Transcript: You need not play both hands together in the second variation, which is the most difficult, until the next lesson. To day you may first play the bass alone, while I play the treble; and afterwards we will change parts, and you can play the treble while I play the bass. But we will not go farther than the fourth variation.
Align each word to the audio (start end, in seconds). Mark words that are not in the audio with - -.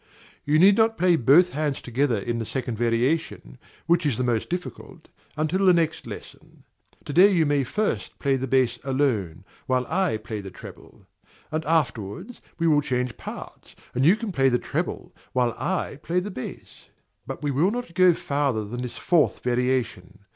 You 0.45 0.57
need 0.57 0.77
not 0.77 0.97
play 0.97 1.15
both 1.15 1.53
hands 1.53 1.79
together 1.79 2.17
in 2.17 2.39
the 2.39 2.45
second 2.47 2.75
variation, 2.75 3.59
which 3.85 4.03
is 4.03 4.17
the 4.17 4.23
most 4.23 4.49
difficult, 4.49 5.09
until 5.37 5.63
the 5.63 5.75
next 5.75 6.07
lesson. 6.07 6.63
To 7.05 7.13
day 7.13 7.31
you 7.31 7.45
may 7.45 7.63
first 7.63 8.17
play 8.17 8.35
the 8.35 8.47
bass 8.47 8.79
alone, 8.83 9.43
while 9.67 9.85
I 9.87 10.17
play 10.17 10.41
the 10.41 10.49
treble; 10.49 11.05
and 11.51 11.63
afterwards 11.65 12.41
we 12.57 12.65
will 12.65 12.81
change 12.81 13.15
parts, 13.15 13.75
and 13.93 14.03
you 14.03 14.15
can 14.15 14.31
play 14.31 14.49
the 14.49 14.57
treble 14.57 15.13
while 15.33 15.53
I 15.55 15.99
play 16.01 16.19
the 16.19 16.31
bass. 16.31 16.89
But 17.27 17.43
we 17.43 17.51
will 17.51 17.69
not 17.69 17.93
go 17.93 18.15
farther 18.15 18.65
than 18.65 18.81
the 18.81 18.89
fourth 18.89 19.41
variation. 19.43 20.21